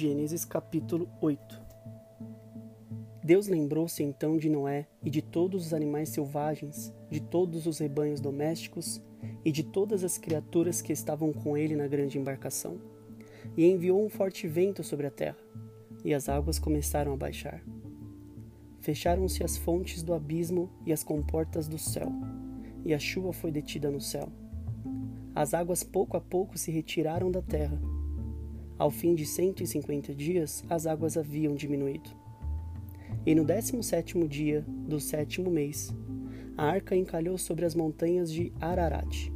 Gênesis 0.00 0.46
capítulo 0.46 1.10
8 1.20 1.60
Deus 3.22 3.48
lembrou-se 3.48 4.02
então 4.02 4.38
de 4.38 4.48
Noé 4.48 4.86
e 5.04 5.10
de 5.10 5.20
todos 5.20 5.66
os 5.66 5.74
animais 5.74 6.08
selvagens, 6.08 6.90
de 7.10 7.20
todos 7.20 7.66
os 7.66 7.80
rebanhos 7.80 8.18
domésticos 8.18 8.98
e 9.44 9.52
de 9.52 9.62
todas 9.62 10.02
as 10.02 10.16
criaturas 10.16 10.80
que 10.80 10.90
estavam 10.90 11.34
com 11.34 11.54
ele 11.54 11.76
na 11.76 11.86
grande 11.86 12.16
embarcação, 12.16 12.80
e 13.54 13.66
enviou 13.66 14.02
um 14.02 14.08
forte 14.08 14.48
vento 14.48 14.82
sobre 14.82 15.06
a 15.06 15.10
terra, 15.10 15.36
e 16.02 16.14
as 16.14 16.30
águas 16.30 16.58
começaram 16.58 17.12
a 17.12 17.16
baixar. 17.18 17.62
Fecharam-se 18.80 19.44
as 19.44 19.58
fontes 19.58 20.02
do 20.02 20.14
abismo 20.14 20.70
e 20.86 20.94
as 20.94 21.04
comportas 21.04 21.68
do 21.68 21.76
céu, 21.76 22.10
e 22.86 22.94
a 22.94 22.98
chuva 22.98 23.34
foi 23.34 23.52
detida 23.52 23.90
no 23.90 24.00
céu. 24.00 24.32
As 25.34 25.52
águas 25.52 25.82
pouco 25.84 26.16
a 26.16 26.20
pouco 26.22 26.56
se 26.56 26.70
retiraram 26.70 27.30
da 27.30 27.42
terra. 27.42 27.78
Ao 28.80 28.90
fim 28.90 29.14
de 29.14 29.26
cento 29.26 29.62
e 29.62 29.66
cinquenta 29.66 30.14
dias, 30.14 30.64
as 30.66 30.86
águas 30.86 31.18
haviam 31.18 31.54
diminuído. 31.54 32.08
E 33.26 33.34
no 33.34 33.44
décimo 33.44 33.82
sétimo 33.82 34.26
dia 34.26 34.64
do 34.66 34.98
sétimo 34.98 35.50
mês, 35.50 35.94
a 36.56 36.64
arca 36.64 36.96
encalhou 36.96 37.36
sobre 37.36 37.66
as 37.66 37.74
montanhas 37.74 38.32
de 38.32 38.50
Ararat. 38.58 39.30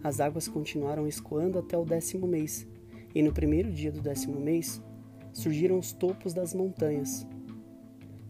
As 0.00 0.20
águas 0.20 0.46
continuaram 0.46 1.08
escoando 1.08 1.58
até 1.58 1.76
o 1.76 1.84
décimo 1.84 2.28
mês, 2.28 2.64
e 3.12 3.20
no 3.20 3.32
primeiro 3.32 3.72
dia 3.72 3.90
do 3.90 4.00
décimo 4.00 4.38
mês, 4.38 4.80
surgiram 5.32 5.76
os 5.76 5.92
topos 5.92 6.32
das 6.32 6.54
montanhas, 6.54 7.26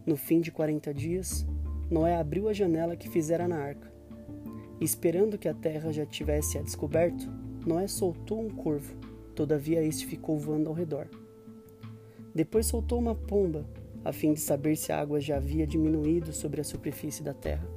no 0.03 0.17
fim 0.17 0.41
de 0.41 0.51
quarenta 0.51 0.91
dias, 0.91 1.45
Noé 1.91 2.15
abriu 2.15 2.49
a 2.49 2.53
janela 2.53 2.95
que 2.95 3.07
fizera 3.07 3.47
na 3.47 3.59
arca. 3.59 3.93
esperando 4.79 5.37
que 5.37 5.47
a 5.47 5.53
terra 5.53 5.91
já 5.91 6.05
tivesse 6.05 6.57
a 6.57 6.61
descoberto, 6.61 7.31
Noé 7.65 7.87
soltou 7.87 8.43
um 8.43 8.49
corvo, 8.49 8.95
todavia 9.37 9.83
este 9.83 10.07
ficou 10.07 10.35
voando 10.35 10.67
ao 10.67 10.75
redor. 10.75 11.07
Depois 12.33 12.65
soltou 12.65 12.97
uma 12.97 13.13
pomba, 13.13 13.63
a 14.03 14.11
fim 14.11 14.33
de 14.33 14.39
saber 14.39 14.75
se 14.75 14.91
a 14.91 14.99
água 14.99 15.21
já 15.21 15.37
havia 15.37 15.67
diminuído 15.67 16.33
sobre 16.33 16.59
a 16.59 16.63
superfície 16.63 17.21
da 17.21 17.35
terra. 17.35 17.69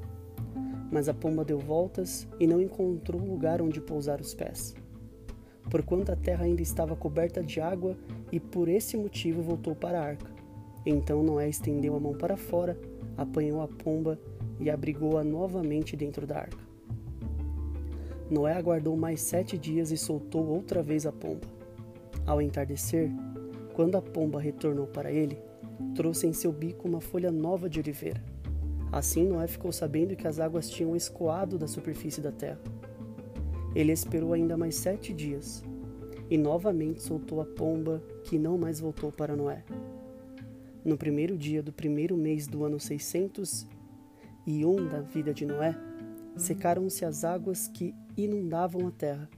Mas 0.91 1.07
a 1.07 1.13
pomba 1.13 1.45
deu 1.45 1.59
voltas 1.59 2.27
e 2.41 2.47
não 2.47 2.63
encontrou 2.63 3.21
lugar 3.21 3.61
onde 3.61 3.79
pousar 3.79 4.23
os 4.23 4.33
pés. 4.33 4.75
Porquanto 5.71 6.11
a 6.11 6.17
terra 6.17 6.47
ainda 6.47 6.63
estava 6.63 6.97
coberta 6.97 7.43
de 7.43 7.61
água, 7.61 7.95
e 8.33 8.41
por 8.41 8.67
esse 8.67 8.97
motivo 8.97 9.43
voltou 9.43 9.75
para 9.75 10.01
a 10.01 10.05
arca. 10.05 10.33
Então 10.87 11.23
Noé 11.23 11.49
estendeu 11.49 11.95
a 11.95 12.01
mão 12.01 12.15
para 12.15 12.39
fora, 12.39 12.81
apanhou 13.19 13.61
a 13.61 13.69
pomba 13.69 14.19
e 14.59 14.71
abrigou-a 14.71 15.23
novamente 15.23 15.95
dentro 15.95 16.27
da 16.27 16.39
arca. 16.39 16.70
Noé 18.31 18.55
aguardou 18.55 18.97
mais 18.97 19.21
sete 19.21 19.59
dias 19.59 19.91
e 19.91 19.97
soltou 19.97 20.47
outra 20.47 20.85
vez 20.85 21.05
a 21.05 21.11
pomba. 21.11 21.49
Ao 22.25 22.41
entardecer, 22.41 23.11
quando 23.75 23.97
a 23.97 24.03
pomba 24.03 24.41
retornou 24.41 24.87
para 24.87 25.11
ele, 25.11 25.37
trouxe 25.97 26.29
em 26.29 26.33
seu 26.33 26.53
bico 26.53 26.87
uma 26.87 27.01
folha 27.01 27.33
nova 27.33 27.69
de 27.69 27.81
oliveira. 27.81 28.23
Assim 28.93 29.27
Noé 29.27 29.49
ficou 29.49 29.73
sabendo 29.73 30.15
que 30.15 30.29
as 30.29 30.39
águas 30.39 30.71
tinham 30.71 30.95
escoado 30.95 31.59
da 31.59 31.67
superfície 31.67 32.21
da 32.21 32.31
terra. 32.31 32.61
Ele 33.75 33.91
esperou 33.91 34.33
ainda 34.33 34.57
mais 34.57 34.77
sete 34.77 35.13
dias 35.13 35.65
e 36.31 36.39
novamente 36.39 37.03
soltou 37.03 37.41
a 37.41 37.45
pomba, 37.45 38.01
que 38.23 38.39
não 38.39 38.57
mais 38.57 38.79
voltou 38.79 39.11
para 39.11 39.35
Noé. 39.35 39.65
No 40.85 40.97
primeiro 40.97 41.37
dia 41.37 41.63
do 41.63 41.73
primeiro 41.73 42.17
mês 42.17 42.47
do 42.47 42.65
ano 42.65 42.79
601 42.79 43.67
da 44.89 45.01
vida 45.01 45.35
de 45.35 45.45
Noé, 45.45 45.77
secaram-se 46.37 47.05
as 47.05 47.25
águas 47.25 47.69
que 47.69 47.95
inundavam 48.17 48.87
a 48.87 48.91
terra. 48.91 49.29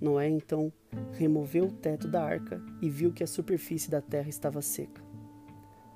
Noé 0.00 0.28
então 0.28 0.72
removeu 1.12 1.66
o 1.66 1.72
teto 1.72 2.08
da 2.08 2.22
arca 2.24 2.60
e 2.80 2.90
viu 2.90 3.12
que 3.12 3.22
a 3.22 3.26
superfície 3.26 3.90
da 3.90 4.00
terra 4.00 4.28
estava 4.28 4.60
seca. 4.60 5.02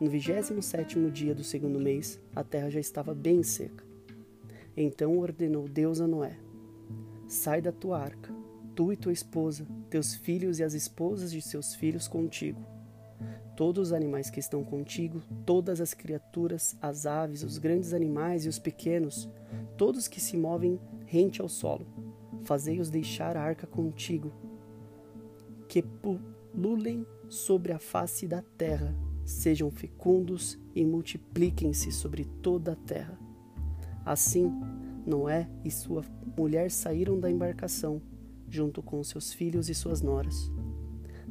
No 0.01 0.09
vigésimo 0.09 0.63
sétimo 0.63 1.11
dia 1.11 1.35
do 1.35 1.43
segundo 1.43 1.81
mês, 1.81 2.21
a 2.35 2.45
terra 2.45 2.71
já 2.71 2.81
estava 2.81 3.15
bem 3.15 3.43
seca. 3.43 3.85
Então 4.77 5.19
ordenou 5.19 5.67
Deus 5.69 6.01
a 6.01 6.07
Noé: 6.07 6.39
Sai 7.27 7.61
da 7.61 7.73
tua 7.73 7.99
arca, 7.99 8.33
tu 8.75 8.93
e 8.93 8.97
tua 8.97 9.13
esposa, 9.13 9.67
teus 9.89 10.15
filhos 10.15 10.59
e 10.59 10.65
as 10.65 10.75
esposas 10.75 11.33
de 11.33 11.41
seus 11.41 11.75
filhos 11.75 12.07
contigo 12.07 12.76
todos 13.57 13.89
os 13.89 13.93
animais 13.93 14.29
que 14.29 14.39
estão 14.39 14.63
contigo, 14.63 15.23
todas 15.47 15.81
as 15.81 15.95
criaturas, 15.95 16.77
as 16.81 17.07
aves, 17.07 17.43
os 17.43 17.57
grandes 17.57 17.95
animais 17.95 18.45
e 18.45 18.49
os 18.49 18.59
pequenos, 18.59 19.29
todos 19.77 20.07
que 20.07 20.21
se 20.21 20.37
movem 20.37 20.79
rente 21.07 21.41
ao 21.41 21.49
solo. 21.49 21.87
Fazei-os 22.45 22.91
deixar 22.91 23.37
a 23.37 23.43
arca 23.43 23.67
contigo, 23.67 24.31
que 25.67 25.83
pululem 25.83 27.07
sobre 27.29 27.73
a 27.73 27.79
face 27.79 28.29
da 28.29 28.43
terra, 28.57 28.95
sejam 29.25 29.71
fecundos 29.71 30.59
e 30.75 30.85
multipliquem-se 30.85 31.91
sobre 31.91 32.25
toda 32.43 32.73
a 32.73 32.77
terra. 32.77 33.19
Assim, 34.05 34.53
Noé 35.05 35.49
e 35.65 35.71
sua 35.71 36.05
mulher 36.37 36.71
saíram 36.71 37.19
da 37.19 37.31
embarcação, 37.31 38.01
junto 38.49 38.83
com 38.83 39.03
seus 39.03 39.33
filhos 39.33 39.69
e 39.69 39.75
suas 39.75 40.03
noras. 40.03 40.53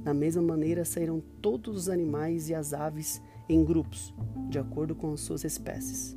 Da 0.05 0.13
mesma 0.13 0.41
maneira 0.43 0.85
saíram 0.85 1.19
todos 1.41 1.75
os 1.75 1.89
animais 1.89 2.47
e 2.47 2.53
as 2.53 2.73
aves 2.73 3.19
em 3.49 3.65
grupos, 3.65 4.13
de 4.47 4.59
acordo 4.59 4.93
com 4.93 5.11
as 5.11 5.21
suas 5.21 5.43
espécies. 5.43 6.15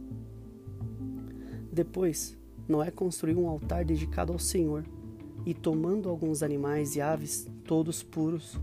Depois, 1.72 2.36
Noé 2.68 2.90
construiu 2.90 3.40
um 3.40 3.48
altar 3.48 3.86
dedicado 3.86 4.30
ao 4.30 4.38
Senhor 4.38 4.84
e, 5.46 5.54
tomando 5.54 6.10
alguns 6.10 6.42
animais 6.42 6.96
e 6.96 7.00
aves, 7.00 7.48
todos 7.64 8.02
puros, 8.02 8.60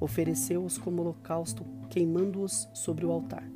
ofereceu-os 0.00 0.78
como 0.78 1.02
holocausto, 1.02 1.66
queimando-os 1.90 2.66
sobre 2.72 3.04
o 3.04 3.12
altar. 3.12 3.46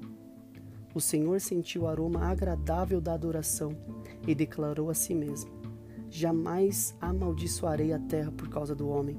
O 0.94 1.00
Senhor 1.00 1.40
sentiu 1.40 1.82
o 1.82 1.88
aroma 1.88 2.26
agradável 2.26 3.00
da 3.00 3.14
adoração 3.14 3.74
e 4.28 4.34
declarou 4.34 4.90
a 4.90 4.94
si 4.94 5.14
mesmo: 5.14 5.50
Jamais 6.10 6.94
amaldiçoarei 7.00 7.94
a 7.94 7.98
terra 7.98 8.30
por 8.32 8.50
causa 8.50 8.74
do 8.74 8.86
homem 8.88 9.18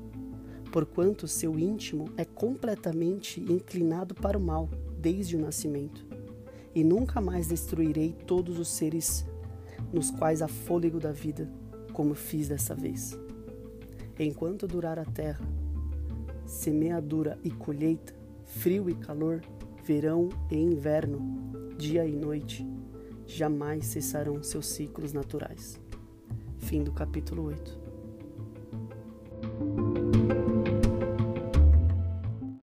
porquanto 0.78 1.28
seu 1.28 1.58
íntimo 1.58 2.06
é 2.16 2.24
completamente 2.24 3.40
inclinado 3.40 4.14
para 4.14 4.38
o 4.38 4.40
mal 4.40 4.70
desde 5.00 5.36
o 5.36 5.40
nascimento. 5.40 6.06
E 6.76 6.84
nunca 6.84 7.20
mais 7.20 7.48
destruirei 7.48 8.16
todos 8.28 8.60
os 8.60 8.68
seres 8.68 9.26
nos 9.92 10.12
quais 10.12 10.40
há 10.44 10.48
fôlego 10.48 11.00
da 11.00 11.12
vida, 11.12 11.52
como 11.94 12.14
fiz 12.14 12.48
dessa 12.48 12.76
vez. 12.76 13.18
Enquanto 14.20 14.68
durar 14.68 15.00
a 15.00 15.06
terra, 15.06 15.44
semeadura 16.46 17.40
e 17.44 17.50
colheita, 17.50 18.14
frio 18.44 18.88
e 18.88 18.94
calor, 18.94 19.42
verão 19.84 20.30
e 20.52 20.58
inverno, 20.58 21.74
dia 21.76 22.06
e 22.06 22.16
noite, 22.16 22.64
jamais 23.26 23.84
cessarão 23.88 24.44
seus 24.44 24.68
ciclos 24.68 25.12
naturais. 25.12 25.82
Fim 26.60 26.84
do 26.84 26.92
capítulo 26.92 27.46
8. 27.46 27.87